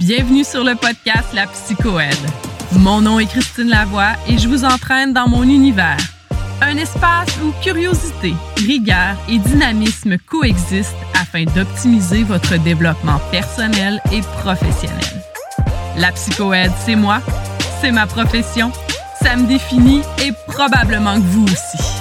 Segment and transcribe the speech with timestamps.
[0.00, 2.14] Bienvenue sur le podcast La Psychoède.
[2.72, 5.98] Mon nom est Christine Lavoie et je vous entraîne dans mon univers.
[6.62, 15.22] Un espace où curiosité, rigueur et dynamisme coexistent afin d'optimiser votre développement personnel et professionnel.
[15.98, 17.20] La psychoède, c'est moi,
[17.82, 18.72] c'est ma profession,
[19.22, 22.00] ça me définit et probablement que vous aussi.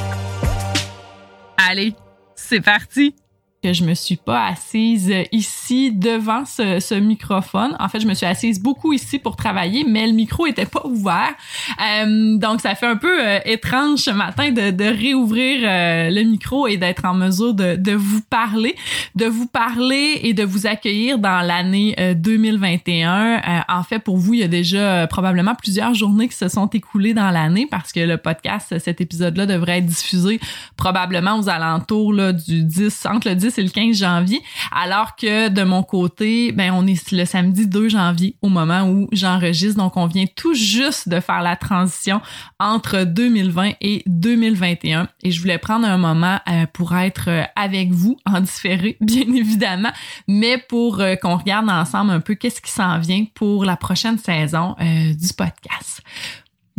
[1.58, 1.94] Allez,
[2.34, 3.14] c'est parti!
[3.62, 7.76] Que je me suis pas assise ici devant ce, ce, microphone.
[7.80, 10.86] En fait, je me suis assise beaucoup ici pour travailler, mais le micro était pas
[10.86, 11.34] ouvert.
[11.82, 16.24] Euh, donc, ça fait un peu euh, étrange ce matin de, de réouvrir euh, le
[16.24, 18.76] micro et d'être en mesure de, de, vous parler,
[19.16, 23.64] de vous parler et de vous accueillir dans l'année 2021.
[23.68, 27.14] en fait, pour vous, il y a déjà probablement plusieurs journées qui se sont écoulées
[27.14, 30.40] dans l'année parce que le podcast, cet épisode-là devrait être diffusé
[30.78, 35.50] probablement aux alentours là, du 10, entre le 10 c'est le 15 janvier, alors que
[35.50, 39.98] de mon côté, ben on est le samedi 2 janvier au moment où j'enregistre, donc
[39.98, 42.22] on vient tout juste de faire la transition
[42.60, 47.92] entre 2020 et 2021 et je voulais prendre un moment euh, pour être euh, avec
[47.92, 49.92] vous en différé, bien évidemment,
[50.28, 54.18] mais pour euh, qu'on regarde ensemble un peu qu'est-ce qui s'en vient pour la prochaine
[54.18, 56.02] saison du podcast.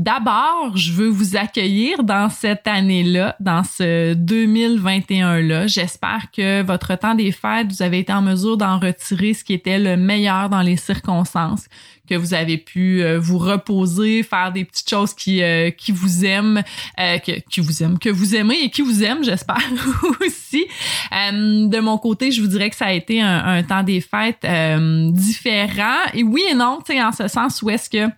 [0.00, 5.66] D'abord, je veux vous accueillir dans cette année-là, dans ce 2021-là.
[5.66, 9.52] J'espère que votre temps des fêtes, vous avez été en mesure d'en retirer ce qui
[9.52, 11.66] était le meilleur dans les circonstances,
[12.08, 16.24] que vous avez pu euh, vous reposer, faire des petites choses qui euh, qui vous
[16.24, 16.62] aiment,
[16.98, 19.68] euh, que, qui vous aiment, que vous aimez et qui vous aiment, j'espère
[20.26, 20.64] aussi.
[21.12, 24.46] de mon côté, je vous dirais que ça a été un, un temps des fêtes
[25.12, 25.98] différent.
[26.14, 28.10] Et oui et non, tu sais, en ce sens où est-ce que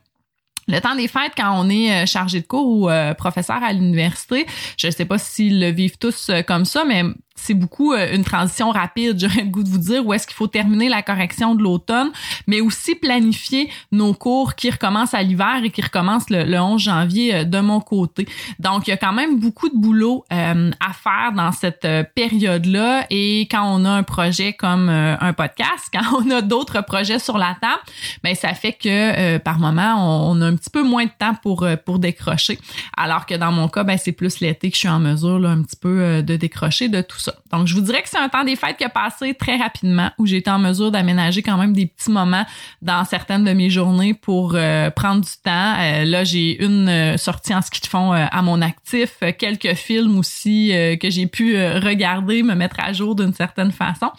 [0.69, 3.73] le temps des fêtes, quand on est euh, chargé de cours ou euh, professeur à
[3.73, 4.47] l'université,
[4.77, 7.03] je ne sais pas s'ils le vivent tous euh, comme ça, mais
[7.35, 10.37] c'est beaucoup euh, une transition rapide, j'aurais le goût de vous dire, où est-ce qu'il
[10.37, 12.11] faut terminer la correction de l'automne,
[12.47, 17.35] mais aussi planifier nos cours qui recommencent à l'hiver et qui recommencent le, 11 janvier
[17.35, 18.29] euh, de mon côté.
[18.59, 23.07] Donc, il y a quand même beaucoup de boulot euh, à faire dans cette période-là
[23.11, 27.39] et quand on a un projet comme un podcast, quand on a d'autres projets sur
[27.39, 27.81] la table,
[28.23, 31.67] ben ça fait que par moment, on, a un petit peu moins de temps pour,
[31.85, 32.59] pour décrocher.
[32.97, 35.51] Alors que dans mon cas, ben c'est plus l'été que je suis en mesure là,
[35.51, 37.19] un petit peu de décrocher de tout
[37.51, 40.11] Donc, je vous dirais que c'est un temps des fêtes qui a passé très rapidement,
[40.19, 42.45] où j'ai été en mesure d'aménager quand même des petits moments
[42.81, 45.75] dans certaines de mes journées pour euh, prendre du temps.
[45.79, 50.19] Euh, là, j'ai une euh, sortie en ski de fond à mon actif, quelques films
[50.19, 54.11] aussi que j'ai pu regarder, me mettre à jour d'une certaine façon.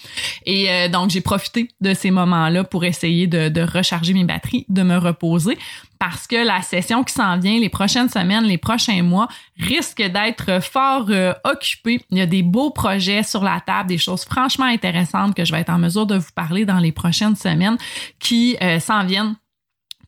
[0.45, 4.97] Et donc, j'ai profité de ces moments-là pour essayer de recharger mes batteries, de me
[4.97, 5.57] reposer
[6.05, 10.61] parce que la session qui s'en vient les prochaines semaines, les prochains mois risque d'être
[10.61, 12.01] fort euh, occupée.
[12.11, 15.53] Il y a des beaux projets sur la table, des choses franchement intéressantes que je
[15.53, 17.77] vais être en mesure de vous parler dans les prochaines semaines
[18.19, 19.35] qui euh, s'en viennent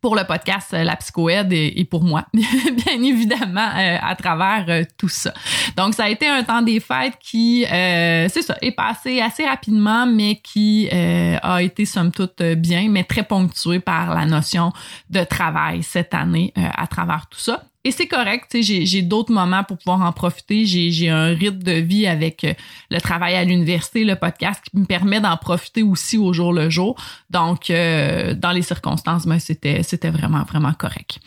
[0.05, 4.83] pour le podcast euh, La Psychoède et, pour moi, bien évidemment, euh, à travers euh,
[4.99, 5.33] tout ça.
[5.75, 10.05] Donc, ça a été un temps des fêtes qui, c'est ça, est passé assez rapidement,
[10.05, 14.71] mais qui a été, somme toute, bien, mais très ponctué par la notion
[15.09, 17.63] de travail cette année à travers tout ça.
[17.85, 20.65] Et c'est correct, j'ai d'autres moments pour pouvoir en profiter.
[20.65, 22.55] J'ai un rythme de vie avec euh,
[22.89, 26.71] le travail à l'université, le podcast qui me permet d'en profiter aussi au jour le
[26.71, 26.95] jour.
[27.29, 31.19] Donc, euh, dans les circonstances, ben, c'était vraiment, vraiment correct.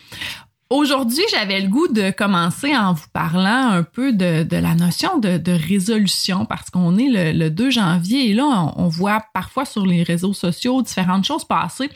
[0.70, 5.18] Aujourd'hui, j'avais le goût de commencer en vous parlant un peu de, de la notion
[5.18, 9.24] de, de résolution parce qu'on est le, le, 2 janvier et là, on, on, voit
[9.32, 11.88] parfois sur les réseaux sociaux différentes choses passer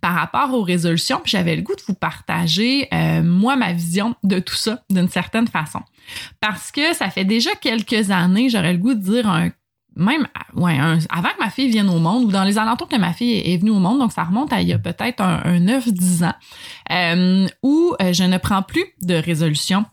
[0.00, 1.18] par rapport aux résolutions.
[1.20, 5.08] Puis j'avais le goût de vous partager, euh, moi, ma vision de tout ça d'une
[5.08, 5.80] certaine façon.
[6.38, 9.50] Parce que ça fait déjà quelques années, j'aurais le goût de dire un
[9.96, 10.78] même ouais,
[11.10, 13.56] avant que ma fille vienne au monde ou dans les alentours que ma fille est,
[13.56, 16.34] venue au monde, donc ça remonte à il y a peut-être un, un 9-10 ans,
[16.90, 19.84] euh, où euh, je ne prends plus de résolution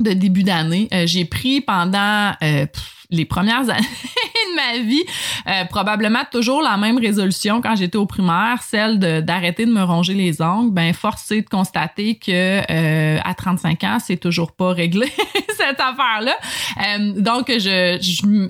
[0.00, 0.88] de début d'année.
[0.92, 2.66] Euh, j'ai pris pendant euh,
[3.10, 5.04] les premières années de ma vie
[5.68, 10.40] probablement toujours la même résolution quand j'étais au primaire, celle d'arrêter de, me ronger les
[10.40, 10.72] ongles.
[10.72, 12.60] Ben forcé de constater que
[13.20, 15.12] à 35 ans, c'est toujours pas réglé
[15.56, 16.36] cette affaire-là.
[17.18, 18.40] donc je, je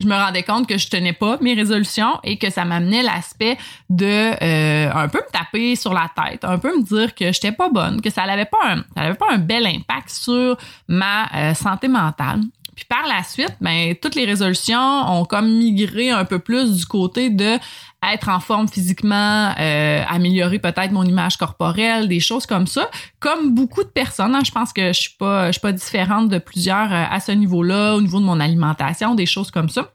[0.00, 3.58] je me rendais compte que je tenais pas mes résolutions et que ça m'amenait l'aspect
[3.90, 7.50] de euh, un peu me taper sur la tête, un peu me dire que j'étais
[7.50, 10.56] pas bonne, que ça n'avait pas un, ça avait pas un bel impact sur
[10.86, 12.42] ma euh, santé mentale.
[12.76, 16.86] Puis par la suite, ben toutes les résolutions ont comme migré un peu plus du
[16.86, 17.58] côté de
[18.12, 22.90] être en forme physiquement, euh, améliorer peut-être mon image corporelle, des choses comme ça.
[23.18, 26.28] Comme beaucoup de personnes, hein, je pense que je suis pas, je suis pas différente
[26.28, 29.92] de plusieurs euh, à ce niveau-là, au niveau de mon alimentation, des choses comme ça.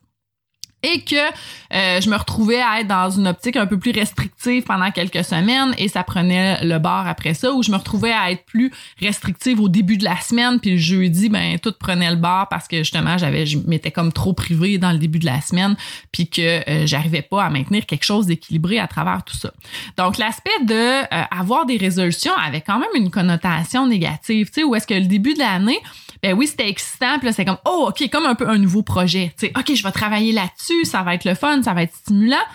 [0.84, 4.64] Et que euh, je me retrouvais à être dans une optique un peu plus restrictive
[4.64, 8.32] pendant quelques semaines et ça prenait le bar après ça ou je me retrouvais à
[8.32, 8.72] être plus
[9.02, 12.68] restrictive au début de la semaine puis le jeudi ben tout prenait le bar parce
[12.68, 15.76] que justement j'avais je m'étais comme trop privée dans le début de la semaine
[16.12, 19.52] puis que euh, j'arrivais pas à maintenir quelque chose d'équilibré à travers tout ça.
[19.98, 24.64] Donc l'aspect de euh, avoir des résolutions avait quand même une connotation négative, tu sais
[24.64, 25.80] où est-ce que le début de l'année
[26.24, 27.18] ben oui, c'était excitant.
[27.18, 29.34] Puis là, c'est comme, oh, OK, comme un peu un nouveau projet.
[29.38, 31.94] Tu sais, OK, je vais travailler là-dessus, ça va être le fun, ça va être
[31.94, 32.46] stimulant.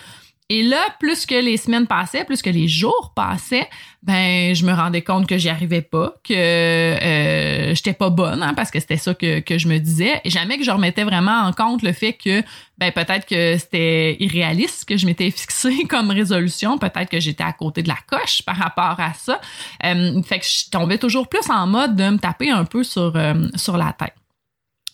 [0.51, 3.69] Et là, plus que les semaines passaient, plus que les jours passaient,
[4.01, 8.55] ben je me rendais compte que j'y arrivais pas, que euh, j'étais pas bonne, hein,
[8.55, 10.19] parce que c'était ça que, je me disais.
[10.23, 12.41] Et jamais que je remettais vraiment en compte le fait que
[12.79, 17.53] ben peut-être que c'était irréaliste que je m'étais fixé comme résolution, peut-être que j'étais à
[17.53, 19.39] côté de la coche par rapport à ça.
[19.85, 23.15] Euh, fait que je tombais toujours plus en mode de me taper un peu sur
[23.15, 24.18] euh, sur la tête.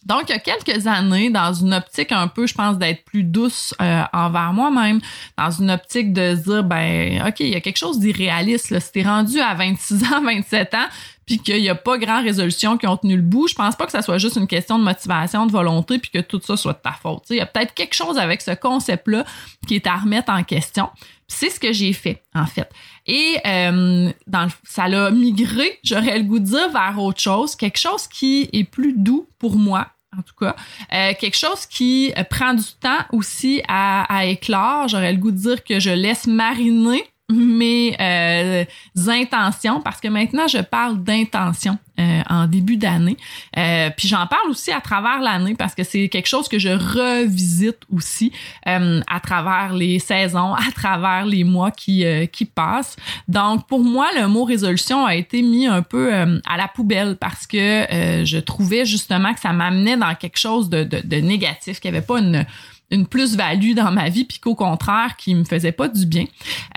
[0.05, 3.23] Donc, il y a quelques années, dans une optique un peu, je pense, d'être plus
[3.23, 5.01] douce euh, envers moi-même,
[5.37, 8.69] dans une optique de dire, ben, OK, il y a quelque chose d'irréaliste.
[8.69, 8.79] Là.
[8.79, 10.87] Si t'es rendu à 26 ans, 27 ans,
[11.25, 13.85] puis qu'il n'y a pas grand résolution qui ont tenu le bout, je pense pas
[13.85, 16.73] que ça soit juste une question de motivation, de volonté, puis que tout ça soit
[16.73, 17.23] de ta faute.
[17.31, 19.25] Il y a peut-être quelque chose avec ce concept-là
[19.67, 20.89] qui est à remettre en question.
[21.27, 22.69] C'est ce que j'ai fait, en fait.
[23.07, 27.79] Et euh, dans ça l'a migré, j'aurais le goût de dire, vers autre chose, quelque
[27.79, 29.87] chose qui est plus doux pour moi,
[30.17, 30.56] en tout cas.
[30.94, 34.88] Euh, quelque chose qui euh, prend du temps aussi à, à éclore.
[34.88, 38.66] J'aurais le goût de dire que je laisse mariner mes euh,
[39.07, 43.18] intentions parce que maintenant je parle d'intention euh, en début d'année.
[43.57, 46.69] Euh, puis j'en parle aussi à travers l'année parce que c'est quelque chose que je
[46.69, 48.31] revisite aussi
[48.66, 52.95] à travers les saisons à travers les mois qui qui passent.
[53.27, 57.48] Donc pour moi le mot résolution a été mis un peu à la poubelle parce
[57.48, 57.88] que
[58.24, 61.98] je trouvais justement que ça m'amenait dans quelque chose de, de, de négatif qu'il n'y
[61.98, 62.45] avait pas une
[62.91, 66.25] une plus-value dans ma vie, puis qu'au contraire, qui me faisait pas du bien.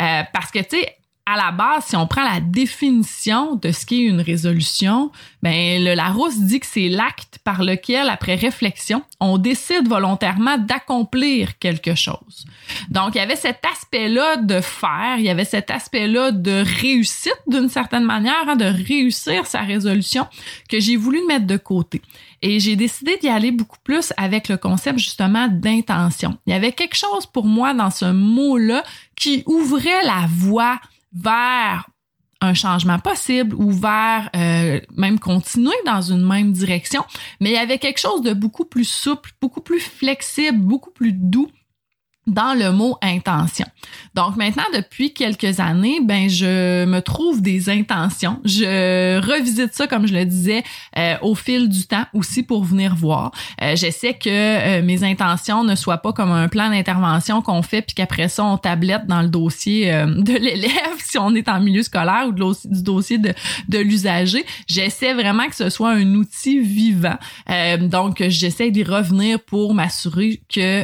[0.00, 0.99] Euh, parce que, tu sais,
[1.31, 5.12] à la base, si on prend la définition de ce qu'est une résolution,
[5.43, 11.58] ben le Larousse dit que c'est l'acte par lequel, après réflexion, on décide volontairement d'accomplir
[11.58, 12.46] quelque chose.
[12.88, 17.43] Donc, il y avait cet aspect-là de faire, il y avait cet aspect-là de réussite
[17.46, 20.26] d'une certaine manière, hein, de réussir sa résolution
[20.70, 22.00] que j'ai voulu mettre de côté.
[22.43, 26.38] Et j'ai décidé d'y aller beaucoup plus avec le concept justement d'intention.
[26.46, 28.85] Il y avait quelque chose pour moi dans ce mot-là
[29.17, 30.81] qui ouvrait la voie
[31.12, 31.88] vers
[32.40, 37.05] un changement possible ou vers euh, même continuer dans une même direction,
[37.40, 41.12] mais il y avait quelque chose de beaucoup plus souple, beaucoup plus flexible, beaucoup plus
[41.12, 41.50] doux
[42.28, 43.66] dans le mot intention.
[44.14, 48.40] Donc maintenant, depuis quelques années, ben je me trouve des intentions.
[48.44, 50.62] Je revisite ça, comme je le disais,
[50.96, 53.32] euh, au fil du temps aussi pour venir voir.
[53.62, 57.82] Euh, J'essaie que euh, mes intentions ne soient pas comme un plan d'intervention qu'on fait
[57.82, 61.60] puis qu'après ça on tablette dans le dossier euh, de l'élève si on est en
[61.60, 63.34] milieu scolaire ou de du dossier de,
[63.69, 64.44] de l'usager.
[64.66, 67.19] J'essaie vraiment que ce soit un outil vivant.
[67.80, 70.82] donc j'essaie d'y revenir pour m'assurer que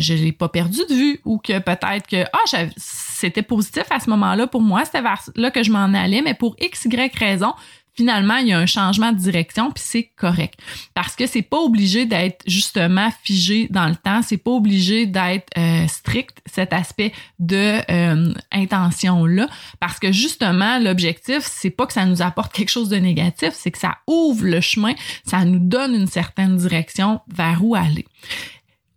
[0.00, 4.10] je l'ai pas perdu de vue ou que peut-être que ah c'était positif à ce
[4.10, 7.54] moment-là pour moi, c'était vers là que je m'en allais, mais pour x y raison,
[7.94, 10.58] finalement, il y a un changement de direction, puis c'est correct.
[10.94, 15.46] Parce que c'est pas obligé d'être justement figé dans le temps, c'est pas obligé d'être
[15.56, 19.48] euh, strict, cet aspect de euh, intention-là.
[19.80, 23.70] Parce que justement, l'objectif, c'est pas que ça nous apporte quelque chose de négatif, c'est
[23.70, 24.94] que ça ouvre le chemin,
[25.24, 28.06] ça nous donne une certaine direction vers où aller.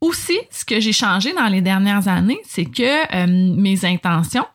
[0.07, 4.45] Aussi, ce que j'ai changé dans les dernières années, c'est que euh, mes intentions,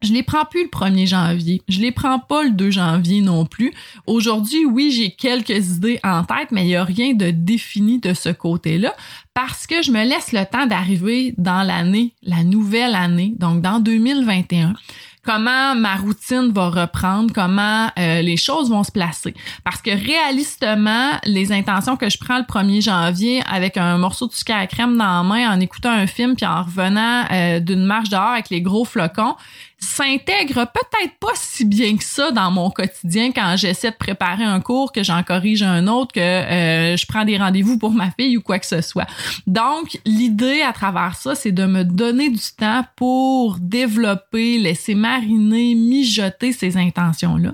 [0.00, 1.60] je les prends plus le 1er janvier.
[1.68, 3.74] Je les prends pas le 2 janvier non plus.
[4.06, 8.14] Aujourd'hui, oui, j'ai quelques idées en tête, mais il y a rien de défini de
[8.14, 8.96] ce côté-là
[9.34, 13.80] parce que je me laisse le temps d'arriver dans l'année, la nouvelle année, donc dans
[13.80, 14.74] 2021
[15.24, 19.34] comment ma routine va reprendre, comment euh, les choses vont se placer.
[19.64, 24.32] Parce que réalistement, les intentions que je prends le 1er janvier avec un morceau de
[24.32, 27.84] sucre à crème dans la main, en écoutant un film, puis en revenant euh, d'une
[27.84, 29.36] marche dehors avec les gros flocons,
[29.80, 34.60] s'intègre peut-être pas si bien que ça dans mon quotidien quand j'essaie de préparer un
[34.60, 38.36] cours, que j'en corrige un autre, que euh, je prends des rendez-vous pour ma fille
[38.36, 39.06] ou quoi que ce soit.
[39.46, 45.74] Donc, l'idée à travers ça, c'est de me donner du temps pour développer, laisser mariner,
[45.74, 47.52] mijoter ces intentions-là.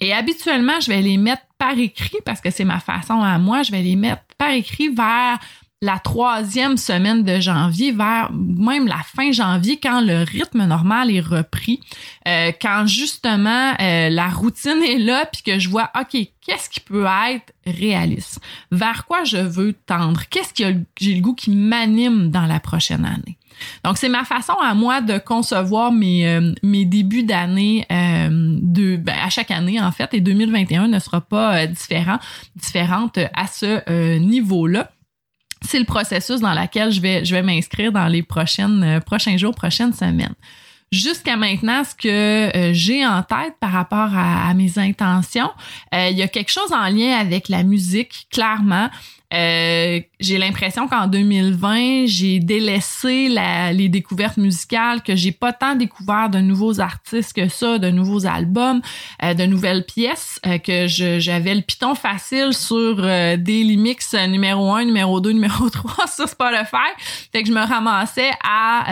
[0.00, 3.62] Et habituellement, je vais les mettre par écrit parce que c'est ma façon à moi,
[3.62, 5.38] je vais les mettre par écrit vers
[5.84, 11.20] la troisième semaine de janvier, vers même la fin janvier, quand le rythme normal est
[11.20, 11.80] repris,
[12.26, 16.80] euh, quand justement euh, la routine est là, puis que je vois, OK, qu'est-ce qui
[16.80, 18.40] peut être réaliste?
[18.72, 20.22] Vers quoi je veux tendre?
[20.30, 23.36] Qu'est-ce que j'ai le goût qui m'anime dans la prochaine année?
[23.84, 29.14] Donc, c'est ma façon à moi de concevoir mes, euh, mes débuts d'année de ben,
[29.22, 32.18] à chaque année, en fait, et 2021 ne sera pas différent,
[32.56, 34.90] différente à ce niveau-là
[35.66, 39.36] c'est le processus dans lequel je vais, je vais m'inscrire dans les prochaines, euh, prochains
[39.36, 40.34] jours, prochaines semaines.
[40.92, 45.50] Jusqu'à maintenant, ce que euh, j'ai en tête par rapport à, mes intentions,
[45.92, 48.88] euh, il y a quelque chose en lien avec la musique, clairement.
[49.32, 55.74] Euh, j'ai l'impression qu'en 2020, j'ai délaissé la, les découvertes musicales, que j'ai pas tant
[55.74, 58.80] découvert de nouveaux artistes que ça, de nouveaux albums,
[59.22, 64.84] euh, de nouvelles pièces, euh, que j'avais le piton facile sur Daily Mix numéro 1,
[64.84, 66.90] numéro 2, numéro 3 sur Spotify.
[67.32, 68.84] Fait que je me ramassais à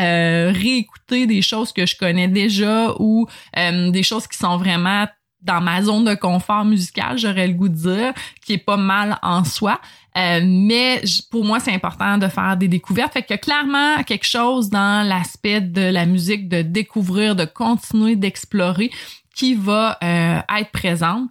[0.53, 5.07] réécouter des choses que je connais déjà ou des choses qui sont vraiment
[5.43, 8.13] dans ma zone de confort musical, j'aurais le goût de dire,
[8.45, 9.81] qui est pas mal en soi.
[10.17, 13.13] Euh, mais pour moi, c'est important de faire des découvertes.
[13.13, 18.91] Fait que clairement quelque chose dans l'aspect de la musique, de découvrir, de continuer d'explorer,
[19.35, 21.29] qui va euh, être présente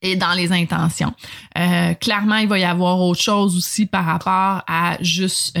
[0.00, 1.12] et dans les intentions.
[1.58, 5.58] Euh, clairement, il va y avoir autre chose aussi par rapport à juste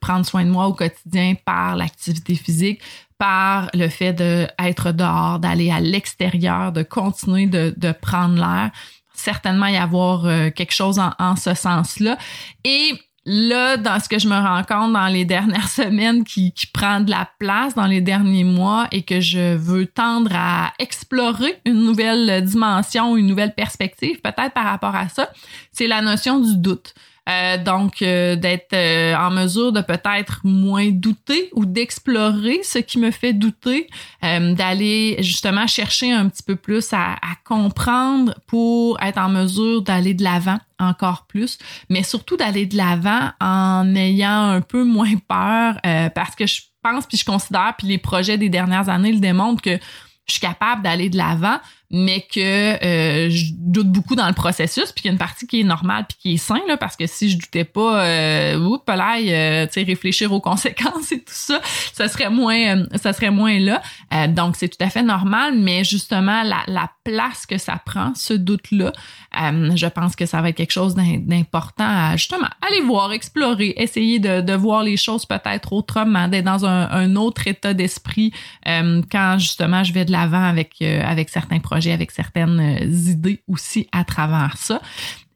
[0.00, 2.80] prendre soin de moi au quotidien par l'activité physique,
[3.22, 8.72] par le fait d'être dehors, d'aller à l'extérieur, de continuer de, prendre l'air
[9.14, 12.18] certainement y avoir euh, quelque chose en, ce sens-là.
[12.64, 16.66] Et là, dans ce que je me rends compte dans les dernières semaines qui, qui
[16.66, 21.60] prend de la place dans les derniers mois et que je veux tendre à explorer
[21.64, 25.30] une nouvelle dimension, une nouvelle perspective, peut-être par rapport à ça,
[25.70, 26.92] c'est la notion du doute.
[27.28, 32.98] Euh, donc, euh, d'être euh, en mesure de peut-être moins douter ou d'explorer ce qui
[32.98, 33.88] me fait douter,
[34.22, 40.14] d'aller justement chercher un petit peu plus à, à, comprendre pour être en mesure d'aller
[40.14, 45.76] de l'avant encore plus, mais surtout d'aller de l'avant en ayant un peu moins peur
[46.14, 49.62] parce que je pense puis je considère puis les projets des dernières années le démontrent
[49.62, 49.78] que
[50.26, 51.58] je suis capable d'aller de l'avant
[51.92, 52.40] mais que
[52.84, 55.64] euh, je doute beaucoup dans le processus, puis qu'il y a une partie qui est
[55.64, 59.16] normale puis qui est saine, là, parce que si je doutais pas, euh, oups, là,
[59.18, 61.60] euh, tu sais, réfléchir aux conséquences et tout ça,
[61.92, 63.82] ça serait moins, euh, ça serait moins là.
[64.14, 68.14] Euh, donc c'est tout à fait normal, mais justement la, la place que ça prend,
[68.14, 68.92] ce doute-là,
[69.34, 74.18] je pense que ça va être quelque chose d'important à justement aller voir, explorer, essayer
[74.18, 78.32] de, de voir les choses peut-être autrement, d'être dans un, un, autre état d'esprit
[78.64, 83.88] quand justement je vais de l'avant avec avec certains projets avec certaines euh, idées aussi
[83.92, 84.80] à travers ça.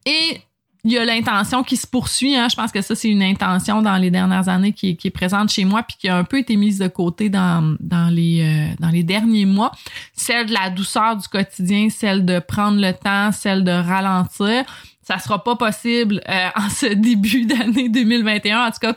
[0.05, 0.41] Et
[0.87, 2.37] il y a l'intention qui se poursuit.
[2.37, 2.47] Hein.
[2.49, 5.65] Je pense que ça, c'est une intention dans les dernières années qui, est présente chez
[5.65, 8.89] moi puis qui a un peu été mise de côté dans, dans, les, euh, dans
[8.89, 9.73] les derniers mois.
[10.13, 14.63] Celle de la douceur du quotidien, celle de prendre le temps, celle de ralentir.
[15.01, 18.67] Ça sera pas possible euh, en ce début d'année 2021.
[18.67, 18.93] En tout cas,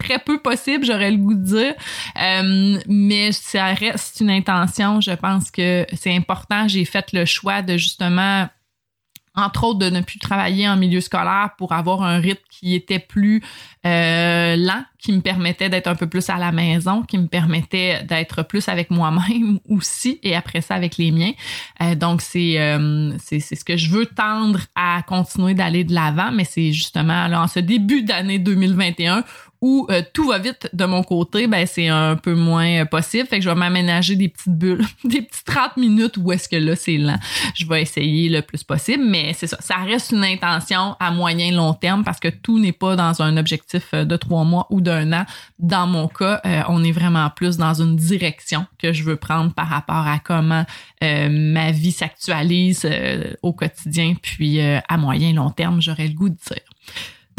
[0.00, 1.74] très peu possible, j'aurais le goût de dire.
[2.20, 5.00] Euh, mais ça reste une intention.
[5.00, 6.66] Je pense que c'est important.
[6.66, 8.48] J'ai fait le choix de justement
[9.36, 12.98] entre autres de ne plus travailler en milieu scolaire pour avoir un rythme qui était
[12.98, 13.42] plus
[13.86, 18.02] euh, lent, qui me permettait d'être un peu plus à la maison, qui me permettait
[18.04, 21.32] d'être plus avec moi-même aussi et après ça avec les miens.
[21.82, 26.32] Euh, donc c'est euh, c'est ce que je veux tendre à continuer d'aller de l'avant,
[26.32, 29.24] mais c'est justement là en ce début d'année 2021
[29.60, 33.28] où euh, tout va vite de mon côté, ben c'est un peu moins euh, possible.
[33.28, 36.56] Fait que je vais m'aménager des petites bulles, des petites 30 minutes où est-ce que
[36.56, 37.18] là c'est lent.
[37.54, 39.58] Je vais essayer le plus possible, mais c'est ça.
[39.60, 43.36] Ça reste une intention à moyen long terme parce que tout n'est pas dans un
[43.36, 45.26] objectif euh, de trois mois ou d'un an.
[45.58, 49.68] Dans mon cas, on est vraiment plus dans une direction que je veux prendre par
[49.68, 50.64] rapport à comment
[51.02, 52.88] ma vie s'actualise
[53.42, 56.62] au quotidien, puis à moyen long terme, j'aurais le goût de dire.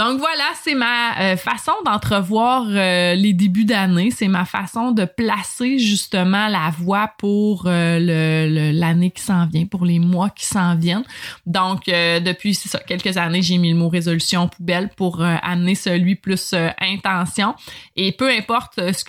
[0.01, 4.10] Donc voilà, c'est ma euh, façon d'entrevoir euh, les débuts d'année.
[4.10, 9.86] C'est ma façon de placer justement la voie pour euh, l'année qui s'en vient, pour
[9.86, 11.03] les mois qui s'en viennent.
[11.46, 17.53] Donc depuis quelques années, j'ai mis le mot résolution poubelle pour amener celui plus intention.
[17.96, 19.03] Et peu importe ce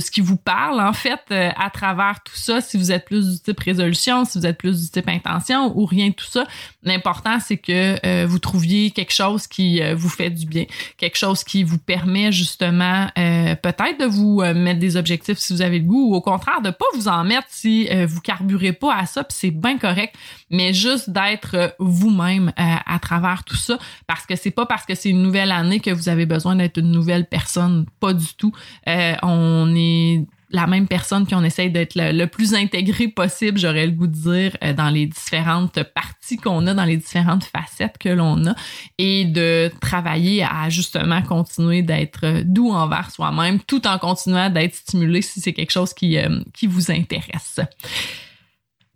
[0.00, 3.40] ce qui vous parle en fait à travers tout ça, si vous êtes plus du
[3.40, 6.46] type résolution, si vous êtes plus du type intention ou rien de tout ça,
[6.82, 10.64] l'important c'est que vous trouviez quelque chose qui vous fait du bien,
[10.96, 15.78] quelque chose qui vous permet justement peut-être de vous mettre des objectifs si vous avez
[15.78, 19.06] le goût ou au contraire de pas vous en mettre si vous carburez pas à
[19.06, 20.14] ça, puis c'est bien correct,
[20.50, 25.10] mais juste d'être vous-même à travers tout ça parce que c'est pas parce que c'est
[25.10, 28.52] une nouvelle année que vous avez besoin d'être une nouvelle personne, pas du tout.
[28.86, 33.92] on est la même personne, puis on essaye d'être le, plus intégré possible, j'aurais le
[33.92, 38.08] goût de dire, euh, dans les différentes parties qu'on a, dans les différentes facettes que
[38.08, 38.54] l'on a,
[38.98, 45.22] et de travailler à justement continuer d'être doux envers soi-même, tout en continuant d'être stimulé
[45.22, 47.60] si c'est quelque chose qui, euh, qui vous intéresse.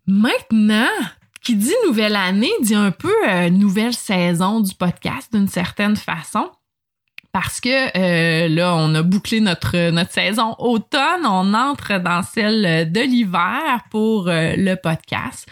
[0.06, 0.88] Maintenant,
[1.42, 6.50] qui dit nouvelle année dit un peu euh, nouvelle saison du podcast d'une certaine façon
[7.32, 12.90] parce que euh, là, on a bouclé notre, notre saison automne, on entre dans celle
[12.90, 15.46] de l'hiver pour euh, le podcast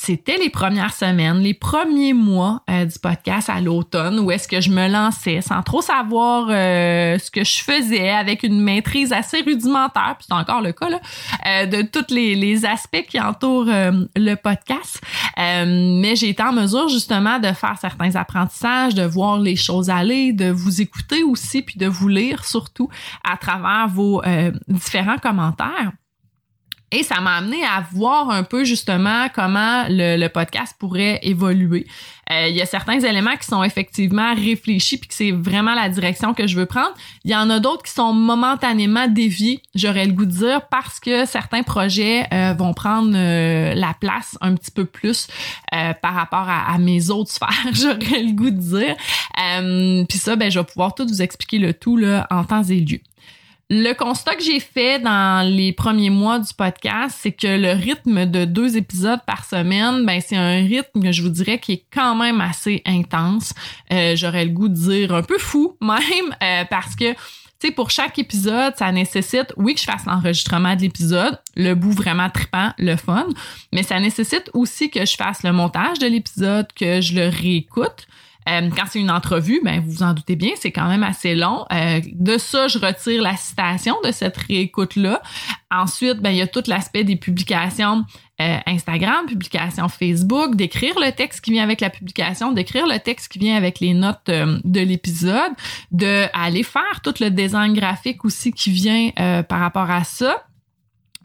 [0.00, 4.60] c'était les premières semaines, les premiers mois euh, du podcast à l'automne où est-ce que
[4.60, 9.40] je me lançais sans trop savoir euh, ce que je faisais avec une maîtrise assez
[9.40, 11.00] rudimentaire, puis c'est encore le cas là,
[11.48, 15.00] euh, de tous les, les, aspects qui entourent le podcast.
[15.36, 20.32] mais j'ai été en mesure justement de faire certains apprentissages, de voir les choses aller,
[20.32, 22.88] de vous écouter aussi, puis de vous lire surtout
[23.24, 24.22] à travers vos
[24.68, 25.92] différents commentaires.
[26.90, 31.86] Et ça m'a amené à voir un peu justement comment le, podcast pourrait évoluer.
[32.30, 35.88] Euh, il y a certains éléments qui sont effectivement réfléchis puis que c'est vraiment la
[35.88, 36.92] direction que je veux prendre.
[37.24, 41.00] Il y en a d'autres qui sont momentanément déviés, j'aurais le goût de dire, parce
[41.00, 45.28] que certains projets euh, vont prendre euh, la place un petit peu plus
[46.02, 48.96] par rapport à, à, mes autres sphères, j'aurais le goût de dire.
[50.06, 52.80] puis ça, ben, je vais pouvoir tout vous expliquer le tout là, en temps et
[52.80, 53.00] lieu.
[53.70, 58.24] Le constat que j'ai fait dans les premiers mois du podcast, c'est que le rythme
[58.24, 61.84] de deux épisodes par semaine, ben c'est un rythme que je vous dirais qui est
[61.92, 63.52] quand même assez intense.
[63.92, 67.72] Euh, J'aurais le goût de dire un peu fou même, euh, parce que tu sais,
[67.72, 72.30] pour chaque épisode, ça nécessite, oui, que je fasse l'enregistrement de l'épisode, le bout vraiment
[72.30, 73.26] trippant, le fun,
[73.72, 78.06] mais ça nécessite aussi que je fasse le montage de l'épisode, que je le réécoute,
[78.48, 81.34] euh, quand c'est une entrevue, ben vous vous en doutez bien, c'est quand même assez
[81.34, 81.64] long.
[81.72, 85.22] Euh, de ça, je retire la citation de cette réécoute-là.
[85.70, 88.04] Ensuite, ben il y a tout l'aspect des publications
[88.40, 93.32] euh, Instagram, publications Facebook, d'écrire le texte qui vient avec la publication, d'écrire le texte
[93.32, 95.52] qui vient avec les notes de l'épisode,
[95.90, 99.10] de aller faire tout le design graphique aussi qui vient
[99.48, 100.44] par rapport à ça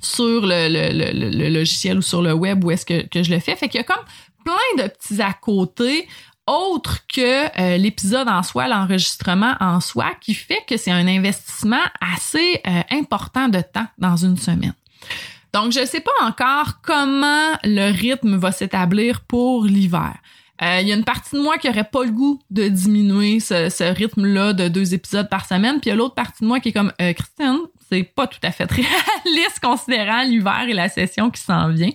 [0.02, 3.40] sur le, le, le, logiciel ou sur le web où est-ce que, que je le
[3.40, 3.56] fais.
[3.56, 4.04] Fait qu'il y a comme
[4.44, 6.08] plein de petits à côté
[6.48, 11.84] autre que euh, l'épisode en soi, l'enregistrement en soi, qui fait que c'est un investissement
[12.02, 14.74] assez euh, important de temps dans une semaine.
[15.54, 20.14] Donc, je ne sais pas encore comment le rythme va s'établir pour l'hiver.
[20.62, 23.40] Euh, il y a une partie de moi qui aurait pas le goût de diminuer
[23.40, 26.48] ce, ce rythme-là de deux épisodes par semaine, puis il y a l'autre partie de
[26.48, 27.60] moi qui est comme Christine,
[27.94, 31.92] c'est pas tout à fait réaliste considérant l'hiver et la session qui s'en vient.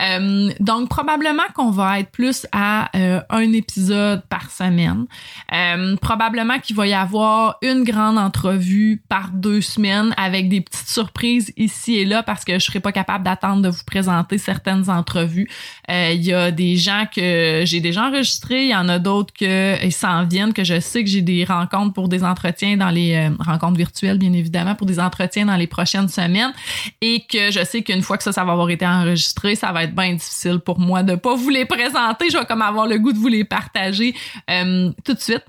[0.00, 5.06] Euh, donc probablement qu'on va être plus à euh, un épisode par semaine.
[5.52, 10.88] Euh, probablement qu'il va y avoir une grande entrevue par deux semaines avec des petites
[10.88, 14.90] surprises ici et là parce que je serai pas capable d'attendre de vous présenter certaines
[14.90, 15.48] entrevues.
[15.88, 19.76] Il y a des gens que j'ai déjà enregistrés, il y en a d'autres que
[19.90, 23.76] s'en viennent que je sais que j'ai des rencontres pour des entretiens dans les rencontres
[23.76, 26.52] virtuelles bien évidemment pour des entretiens dans les prochaines semaines
[27.00, 29.94] et que je sais qu'une fois que ça, va avoir été enregistré, ça va être
[29.94, 32.30] bien difficile pour moi de pas vous les présenter.
[32.30, 34.14] Je vais comme avoir le goût de vous les partager
[34.50, 35.44] euh, tout de suite.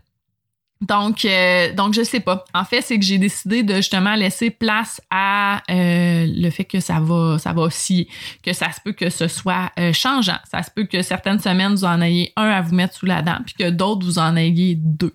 [0.82, 2.44] Donc, euh, donc je sais pas.
[2.56, 6.80] En fait, c'est que j'ai décidé de justement laisser place à euh, le fait que
[6.80, 8.08] ça va, ça va osciller,
[8.44, 10.40] que ça se peut que ce soit euh, changeant.
[10.50, 13.22] Ça se peut que certaines semaines vous en ayez un à vous mettre sous la
[13.22, 15.14] dent, puis que d'autres vous en ayez deux.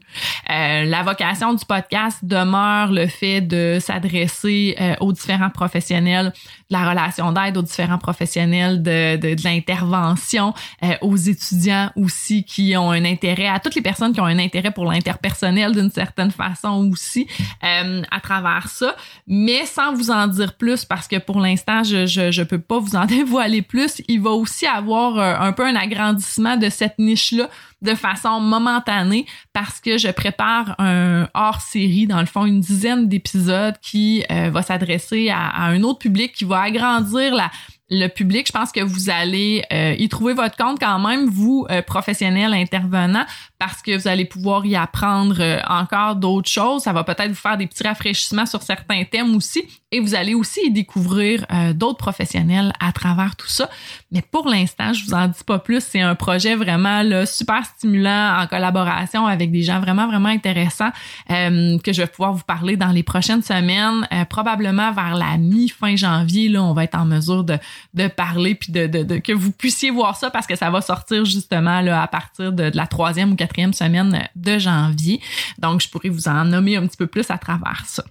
[0.49, 6.33] la vocation du podcast demeure le fait de s'adresser aux différents professionnels
[6.71, 10.55] de la relation d'aide, aux différents professionnels de, de, de l'intervention,
[11.01, 14.71] aux étudiants aussi qui ont un intérêt, à toutes les personnes qui ont un intérêt
[14.71, 17.27] pour l'interpersonnel d'une certaine façon aussi
[17.65, 18.95] euh, à travers ça,
[19.27, 22.79] mais sans vous en dire plus parce que pour l'instant, je, je, je peux pas
[22.79, 24.03] vous en dévoiler plus.
[24.09, 27.49] Il va aussi avoir euh, un peu un agrandissement de cette niche-là
[27.83, 33.77] de façon momentanée parce que je prépare un hors-série, dans le fond, une dizaine d'épisodes
[33.83, 37.51] qui euh, va s'adresser à, un autre public, qui va agrandir la,
[37.89, 41.67] le public, je pense que vous allez euh, y trouver votre compte quand même, vous,
[41.71, 43.25] euh, professionnels intervenants,
[43.59, 46.83] parce que vous allez pouvoir y apprendre euh, encore d'autres choses.
[46.83, 49.65] Ça va peut-être vous faire des petits rafraîchissements sur certains thèmes aussi.
[49.97, 53.71] Et vous allez aussi y découvrir euh, d'autres professionnels à travers tout ça.
[54.13, 55.83] Mais pour l'instant, je vous en dis pas plus.
[55.83, 60.91] C'est un projet vraiment là, super stimulant en collaboration avec des gens vraiment, vraiment intéressants
[61.31, 64.07] euh, que je vais pouvoir vous parler dans les prochaines semaines.
[64.13, 67.57] Euh, probablement vers la mi-fin janvier, là, on va être en mesure de,
[67.95, 71.25] de parler puis de, de, que vous puissiez voir ça parce que ça va sortir
[71.25, 75.23] justement à partir de la troisième ou quatrième semaine de janvier.
[75.57, 78.05] Donc, je pourrais vous en nommer un petit peu plus à travers ça.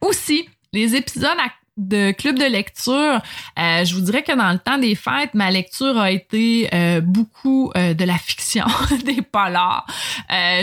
[0.00, 3.22] Aussi, les épisodes à de club de lecture,
[3.58, 7.00] euh, je vous dirais que dans le temps des fêtes, ma lecture a été euh,
[7.00, 8.66] beaucoup euh, de la fiction,
[9.04, 9.86] des polars.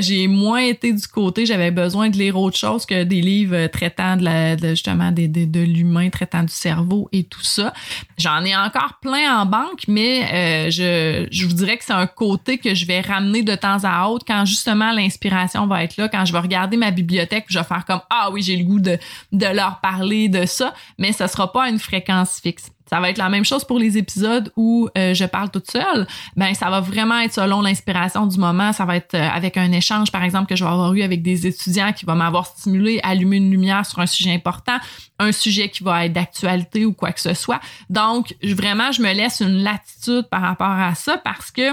[0.02, 4.18] j'ai moins été du côté, j'avais besoin de lire autre chose que des livres traitant
[4.18, 7.74] de, la, de justement de, de l'humain, traitant du cerveau et tout ça.
[8.18, 12.58] J'en ai encore plein en banque, mais je, je vous dirais que c'est un côté
[12.58, 16.26] que je vais ramener de temps à autre quand justement l'inspiration va être là, quand
[16.26, 18.98] je vais regarder ma bibliothèque, je vais faire comme ah oui j'ai le goût de,
[19.32, 20.74] de leur parler de ça
[21.12, 22.72] ce sera pas une fréquence fixe.
[22.88, 26.06] Ça va être la même chose pour les épisodes où euh, je parle toute seule.
[26.36, 28.74] Ben ça va vraiment être selon l'inspiration du moment.
[28.74, 31.24] Ça va être euh, avec un échange, par exemple, que je vais avoir eu avec
[31.24, 34.78] des étudiants qui va m'avoir stimulé à allumer une lumière sur un sujet important,
[35.18, 37.60] un sujet qui va être d'actualité ou quoi que ce soit.
[37.90, 41.72] Donc vraiment, je me laisse une latitude par rapport à ça parce que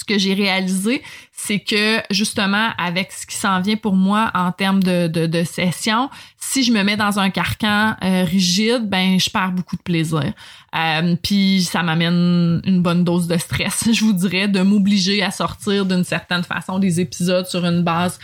[0.00, 4.50] ce que j'ai réalisé, c'est que justement, avec ce qui s'en vient pour moi en
[4.50, 6.08] termes de, de, session,
[6.38, 10.32] si je me mets dans un carcan euh, rigide, ben je perds beaucoup de plaisir.
[10.74, 15.30] Euh, puis ça m'amène une bonne dose de stress, je vous dirais, de m'obliger à
[15.30, 18.18] sortir d'une certaine façon des épisodes sur une base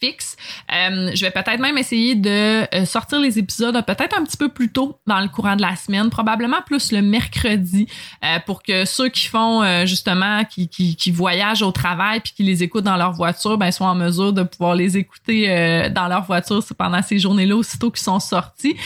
[0.00, 0.36] fixe.
[0.72, 4.48] Euh, je vais peut-être même essayer de euh, sortir les épisodes peut-être un petit peu
[4.48, 7.86] plus tôt dans le courant de la semaine, probablement plus le mercredi,
[8.24, 12.42] euh, pour que ceux qui font justement, qui, qui, qui, voyagent au travail puis qui
[12.42, 16.24] les écoutent dans leur voiture, ben soient en mesure de pouvoir les écouter dans leur
[16.24, 18.76] voiture pendant ces journées-là aussitôt qu'ils sont sortis,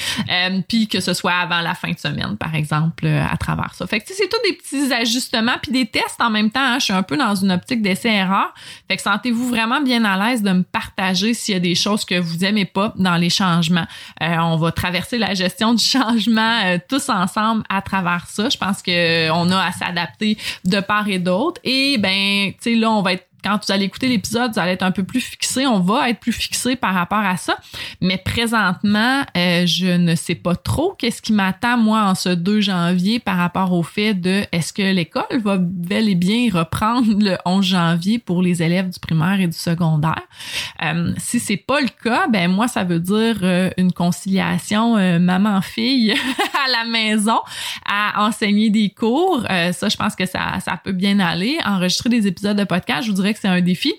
[0.69, 3.87] puis que ce soit avant la fin de semaine, par exemple, à travers ça.
[3.87, 6.61] Fait que c'est tous des petits ajustements puis des tests en même temps.
[6.61, 6.79] Hein.
[6.79, 8.53] je suis un peu dans une optique d'essai-erreur.
[8.89, 12.05] Fait que sentez-vous vraiment bien à l'aise de me partager s'il y a des choses
[12.05, 13.87] que vous aimez pas dans les changements.
[14.23, 18.49] Euh, on va traverser la gestion du changement euh, tous ensemble à travers ça.
[18.49, 21.61] Je pense que on a à s'adapter de part et d'autre.
[21.65, 24.73] Et ben, tu sais là, on va être quand vous allez écouter l'épisode, vous allez
[24.73, 25.67] être un peu plus fixé.
[25.67, 27.57] On va être plus fixé par rapport à ça.
[28.01, 32.63] Mais présentement, euh, je ne sais pas trop qu'est-ce qui m'attend, moi, en ce 2
[32.63, 37.37] janvier par rapport au fait de est-ce que l'école va bel et bien reprendre le
[37.45, 40.23] 11 janvier pour les élèves du primaire et du secondaire?
[40.83, 45.19] Euh, si c'est pas le cas, ben moi, ça veut dire euh, une conciliation euh,
[45.19, 46.13] maman-fille
[46.67, 47.39] à la maison
[47.87, 49.43] à enseigner des cours.
[49.73, 51.59] ça, je pense que ça, ça peut bien aller.
[51.65, 53.93] Enregistrer des épisodes de podcast, je vous dirais c'est un défi.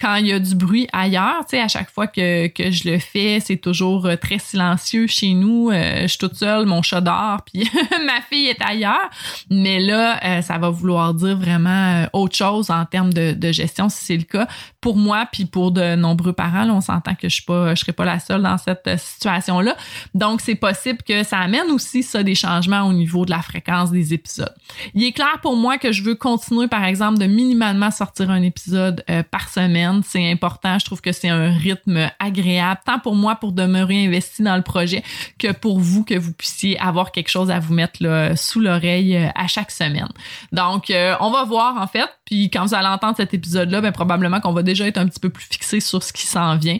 [0.00, 2.90] Quand il y a du bruit ailleurs, tu sais, à chaque fois que, que je
[2.90, 5.70] le fais, c'est toujours euh, très silencieux chez nous.
[5.70, 7.68] Euh, je suis toute seule, mon chat dort, puis
[8.06, 9.10] ma fille est ailleurs.
[9.50, 13.88] Mais là, euh, ça va vouloir dire vraiment autre chose en termes de, de gestion,
[13.88, 14.48] si c'est le cas.
[14.82, 17.92] Pour moi, puis pour de nombreux parents, on s'entend que je suis pas, je serai
[17.92, 19.76] pas la seule dans cette situation-là.
[20.14, 23.90] Donc, c'est possible que ça amène aussi ça des changements au niveau de la fréquence
[23.90, 24.54] des épisodes.
[24.94, 28.42] Il est clair pour moi que je veux continuer, par exemple, de minimalement sortir un
[28.42, 30.02] épisode euh, par semaine.
[30.04, 30.78] C'est important.
[30.78, 34.62] Je trouve que c'est un rythme agréable, tant pour moi pour demeurer investi dans le
[34.62, 35.02] projet
[35.38, 39.16] que pour vous que vous puissiez avoir quelque chose à vous mettre là, sous l'oreille
[39.16, 40.08] euh, à chaque semaine.
[40.52, 42.08] Donc, euh, on va voir en fait.
[42.24, 45.20] Puis quand vous allez entendre cet épisode-là, ben, probablement qu'on va déjà être un petit
[45.20, 46.78] peu plus fixé sur ce qui s'en vient.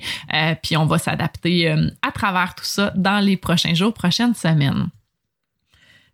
[0.62, 1.68] puis on va s'adapter
[2.02, 4.88] à travers tout ça dans les prochains jours, prochaines semaines.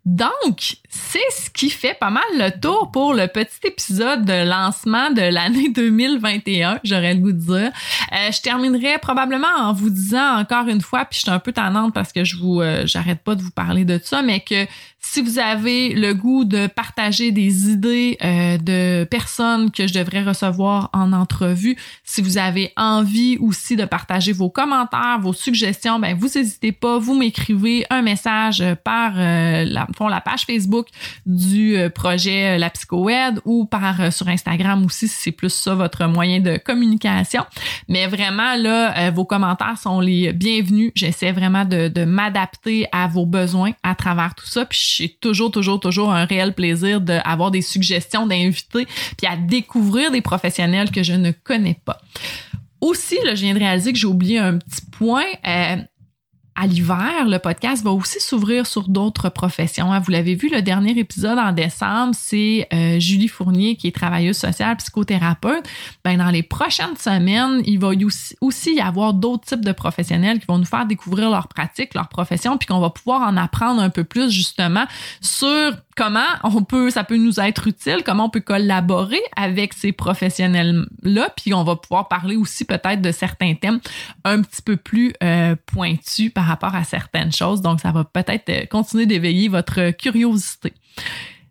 [0.08, 5.10] Donc, c'est ce qui fait pas mal le tour pour le petit épisode de lancement
[5.10, 7.72] de l'année 2021, j'aurais le goût de dire.
[8.12, 11.52] Euh, je terminerai probablement en vous disant encore une fois, puis je suis un peu
[11.52, 14.66] tannante parce que je vous, euh, j'arrête pas de vous parler de ça, mais que
[15.00, 20.22] si vous avez le goût de partager des idées euh, de personnes que je devrais
[20.22, 26.16] recevoir en entrevue, si vous avez envie aussi de partager vos commentaires, vos suggestions, ben
[26.16, 30.88] vous n'hésitez pas, vous m'écrivez un message par euh, la, la page Facebook
[31.26, 36.06] du euh, projet La Psychoed ou par sur Instagram aussi si c'est plus ça votre
[36.06, 37.44] moyen de communication.
[37.88, 40.92] Mais vraiment là, vos commentaires sont les bienvenus.
[40.94, 44.64] J'essaie vraiment de, de m'adapter à vos besoins à travers tout ça.
[44.64, 50.10] Puis j'ai toujours, toujours, toujours un réel plaisir d'avoir des suggestions d'invités, puis à découvrir
[50.10, 52.00] des professionnels que je ne connais pas.
[52.80, 55.24] Aussi, là, je viens de réaliser que j'ai oublié un petit point.
[55.46, 55.76] Euh,
[56.60, 59.92] à l'hiver, le podcast va aussi s'ouvrir sur d'autres professions.
[59.92, 60.00] Hein.
[60.00, 64.36] Vous l'avez vu, le dernier épisode en décembre, c'est euh, Julie Fournier qui est travailleuse
[64.36, 65.64] sociale, psychothérapeute.
[66.04, 67.90] Ben, dans les prochaines semaines, il va
[68.40, 72.08] aussi y avoir d'autres types de professionnels qui vont nous faire découvrir leur pratique, leur
[72.08, 74.84] profession, puis qu'on va pouvoir en apprendre un peu plus justement
[75.20, 79.90] sur comment on peut, ça peut nous être utile, comment on peut collaborer avec ces
[79.90, 83.80] professionnels-là, puis on va pouvoir parler aussi peut-être de certains thèmes
[84.22, 87.62] un petit peu plus euh, pointus par rapport à certaines choses.
[87.62, 90.72] Donc, ça va peut-être euh, continuer d'éveiller votre curiosité.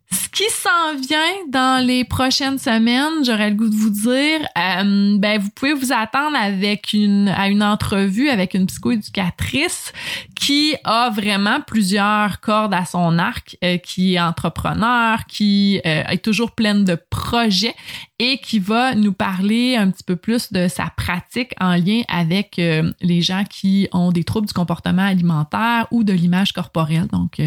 [0.10, 5.18] Ce qui s'en vient dans les prochaines semaines, j'aurais le goût de vous dire, euh,
[5.18, 9.92] ben vous pouvez vous attendre avec une à une entrevue avec une psychoéducatrice
[10.34, 16.24] qui a vraiment plusieurs cordes à son arc, euh, qui est entrepreneur, qui euh, est
[16.24, 17.76] toujours pleine de projets
[18.20, 22.56] et qui va nous parler un petit peu plus de sa pratique en lien avec
[22.58, 27.08] les gens qui ont des troubles du comportement alimentaire ou de l'image corporelle.
[27.12, 27.40] Donc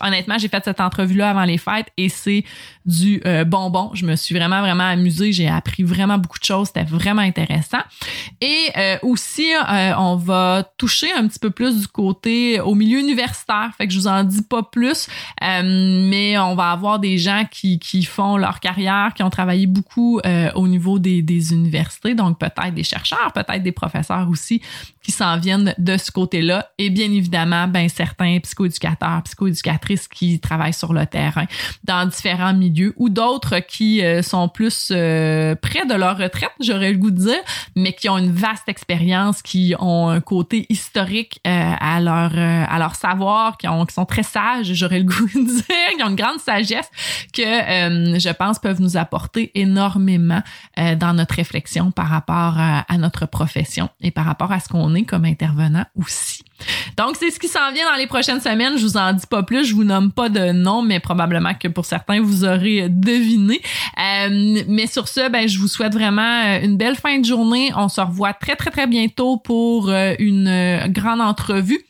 [0.00, 2.44] honnêtement, j'ai fait cette entrevue là avant les fêtes et c'est
[2.86, 3.90] du euh, bonbon.
[3.94, 5.32] Je me suis vraiment, vraiment amusée.
[5.32, 6.68] J'ai appris vraiment beaucoup de choses.
[6.68, 7.78] C'était vraiment intéressant.
[8.40, 12.98] Et euh, aussi, euh, on va toucher un petit peu plus du côté au milieu
[12.98, 13.70] universitaire.
[13.76, 15.08] Fait que je vous en dis pas plus,
[15.40, 20.03] mais on va avoir des gens qui, qui font leur carrière, qui ont travaillé beaucoup
[20.54, 22.14] au niveau des, des universités.
[22.14, 24.60] Donc, peut-être des chercheurs, peut-être des professeurs aussi
[25.02, 26.70] qui s'en viennent de ce côté-là.
[26.78, 31.44] Et bien évidemment, ben, certains psychoéducateurs, psychoéducatrices qui travaillent sur le terrain
[31.84, 36.92] dans différents milieux ou d'autres qui euh, sont plus euh, près de leur retraite, j'aurais
[36.92, 37.42] le goût de dire,
[37.76, 42.78] mais qui ont une vaste expérience, qui ont un côté historique euh, à leur à
[42.78, 45.64] leur savoir, qui, ont, qui sont très sages, j'aurais le goût de dire,
[45.96, 46.88] qui ont une grande sagesse
[47.32, 47.42] que
[48.18, 53.88] je pense peuvent nous apporter énormément dans notre réflexion par rapport à, à notre profession
[54.00, 56.42] et par rapport à ce qu'on est comme intervenant aussi.
[56.96, 58.78] Donc, c'est ce qui s'en vient dans les prochaines semaines.
[58.78, 61.68] Je vous en dis pas plus, je vous nomme pas de nom, mais probablement que
[61.68, 63.60] pour certains, vous aurez deviné.
[63.98, 67.72] Euh, mais sur ce, ben, je vous souhaite vraiment euh, une belle fin de journée.
[67.76, 71.84] On se revoit très, très, très bientôt pour euh, une grande entrevue.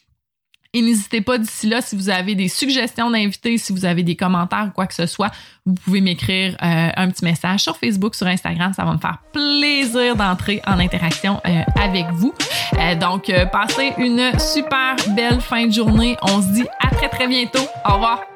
[0.74, 4.16] Et n'hésitez pas d'ici là, si vous avez des suggestions d'invités, si vous avez des
[4.16, 5.30] commentaires ou quoi que ce soit,
[5.64, 8.72] vous pouvez m'écrire euh, un petit message sur Facebook, sur Instagram.
[8.74, 12.34] Ça va me faire plaisir d'entrer en interaction euh, avec vous.
[12.78, 16.16] Euh, donc, passez une super belle fin de journée.
[16.22, 17.66] On se dit à très très bientôt.
[17.88, 18.33] Au revoir.